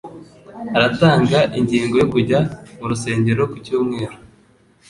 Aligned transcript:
Aratanga 0.75 1.39
ingingo 1.59 1.95
yo 2.01 2.07
kujya 2.13 2.39
mu 2.77 2.85
rusengero 2.91 3.41
ku 3.51 3.57
cyumweru. 3.65 4.15